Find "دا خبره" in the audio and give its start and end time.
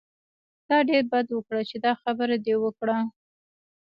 1.85-2.35